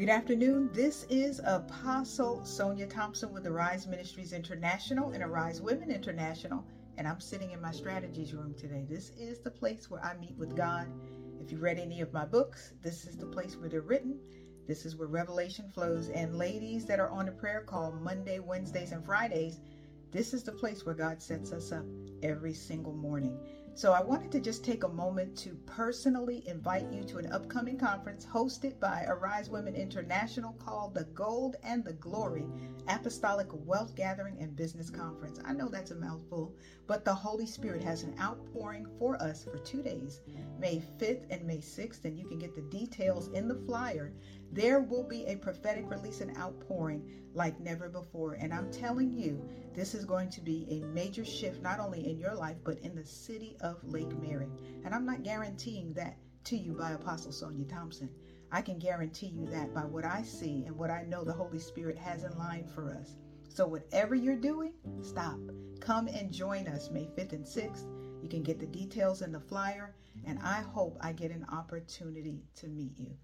Good 0.00 0.08
afternoon. 0.08 0.70
This 0.72 1.04
is 1.10 1.42
Apostle 1.44 2.42
Sonia 2.42 2.86
Thompson 2.86 3.34
with 3.34 3.46
Arise 3.46 3.86
Ministries 3.86 4.32
International 4.32 5.10
and 5.10 5.22
Arise 5.22 5.60
Women 5.60 5.90
International, 5.90 6.64
and 6.96 7.06
I'm 7.06 7.20
sitting 7.20 7.50
in 7.50 7.60
my 7.60 7.70
strategies 7.70 8.32
room 8.32 8.54
today. 8.54 8.86
This 8.88 9.10
is 9.10 9.40
the 9.40 9.50
place 9.50 9.90
where 9.90 10.02
I 10.02 10.14
meet 10.14 10.38
with 10.38 10.56
God. 10.56 10.86
If 11.38 11.52
you 11.52 11.58
read 11.58 11.78
any 11.78 12.00
of 12.00 12.14
my 12.14 12.24
books, 12.24 12.72
this 12.80 13.06
is 13.06 13.18
the 13.18 13.26
place 13.26 13.58
where 13.58 13.68
they're 13.68 13.82
written. 13.82 14.18
This 14.66 14.86
is 14.86 14.96
where 14.96 15.06
revelation 15.06 15.68
flows. 15.68 16.08
And 16.08 16.34
ladies 16.34 16.86
that 16.86 16.98
are 16.98 17.10
on 17.10 17.26
the 17.26 17.32
prayer 17.32 17.60
call 17.60 17.92
Monday, 17.92 18.38
Wednesdays, 18.38 18.92
and 18.92 19.04
Fridays, 19.04 19.60
this 20.12 20.32
is 20.32 20.42
the 20.42 20.50
place 20.52 20.86
where 20.86 20.94
God 20.94 21.20
sets 21.20 21.52
us 21.52 21.72
up 21.72 21.84
every 22.22 22.54
single 22.54 22.94
morning. 22.94 23.38
So 23.80 23.94
I 23.94 24.02
wanted 24.02 24.30
to 24.32 24.40
just 24.40 24.62
take 24.62 24.84
a 24.84 24.88
moment 24.88 25.34
to 25.38 25.56
personally 25.64 26.46
invite 26.46 26.92
you 26.92 27.02
to 27.04 27.16
an 27.16 27.32
upcoming 27.32 27.78
conference 27.78 28.26
hosted 28.26 28.78
by 28.78 29.06
Arise 29.08 29.48
Women 29.48 29.74
International 29.74 30.52
called 30.52 30.92
the 30.92 31.04
Gold 31.14 31.56
and 31.64 31.82
the 31.82 31.94
Glory 31.94 32.44
Apostolic 32.88 33.48
Wealth 33.50 33.94
Gathering 33.96 34.36
and 34.38 34.54
Business 34.54 34.90
Conference. 34.90 35.40
I 35.46 35.54
know 35.54 35.70
that's 35.70 35.92
a 35.92 35.94
mouthful, 35.94 36.54
but 36.86 37.06
the 37.06 37.14
Holy 37.14 37.46
Spirit 37.46 37.82
has 37.82 38.02
an 38.02 38.14
outpouring 38.20 38.86
for 38.98 39.16
us 39.22 39.44
for 39.44 39.56
two 39.56 39.82
days, 39.82 40.20
May 40.58 40.82
5th 40.98 41.24
and 41.30 41.46
May 41.46 41.58
6th, 41.58 42.04
and 42.04 42.18
you 42.18 42.26
can 42.26 42.38
get 42.38 42.54
the 42.54 42.60
details 42.60 43.28
in 43.28 43.48
the 43.48 43.62
flyer. 43.66 44.12
There 44.52 44.80
will 44.80 45.04
be 45.04 45.24
a 45.24 45.36
prophetic 45.36 45.88
release 45.88 46.20
and 46.20 46.36
outpouring 46.36 47.08
like 47.34 47.60
never 47.60 47.88
before. 47.88 48.34
And 48.34 48.52
I'm 48.52 48.70
telling 48.72 49.14
you, 49.14 49.40
this 49.72 49.94
is 49.94 50.04
going 50.04 50.30
to 50.30 50.40
be 50.40 50.66
a 50.68 50.86
major 50.92 51.24
shift, 51.24 51.62
not 51.62 51.78
only 51.78 52.10
in 52.10 52.18
your 52.18 52.34
life, 52.34 52.56
but 52.64 52.80
in 52.80 52.96
the 52.96 53.04
city 53.04 53.56
of 53.60 53.69
Lake 53.82 54.16
Mary. 54.20 54.50
And 54.84 54.94
I'm 54.94 55.06
not 55.06 55.22
guaranteeing 55.22 55.92
that 55.94 56.16
to 56.44 56.56
you 56.56 56.72
by 56.72 56.92
Apostle 56.92 57.32
Sonia 57.32 57.64
Thompson. 57.66 58.10
I 58.52 58.62
can 58.62 58.78
guarantee 58.78 59.28
you 59.28 59.46
that 59.46 59.74
by 59.74 59.84
what 59.84 60.04
I 60.04 60.22
see 60.22 60.64
and 60.66 60.76
what 60.76 60.90
I 60.90 61.04
know 61.04 61.22
the 61.22 61.32
Holy 61.32 61.58
Spirit 61.58 61.96
has 61.98 62.24
in 62.24 62.36
line 62.36 62.66
for 62.66 62.92
us. 62.92 63.16
So, 63.48 63.66
whatever 63.66 64.14
you're 64.14 64.36
doing, 64.36 64.72
stop. 65.02 65.38
Come 65.80 66.08
and 66.08 66.32
join 66.32 66.66
us 66.66 66.90
May 66.90 67.06
5th 67.06 67.32
and 67.32 67.44
6th. 67.44 67.84
You 68.22 68.28
can 68.28 68.42
get 68.42 68.58
the 68.58 68.66
details 68.66 69.22
in 69.22 69.32
the 69.32 69.40
flyer, 69.40 69.94
and 70.24 70.38
I 70.40 70.60
hope 70.60 70.98
I 71.00 71.12
get 71.12 71.30
an 71.30 71.46
opportunity 71.50 72.44
to 72.56 72.68
meet 72.68 72.98
you. 72.98 73.16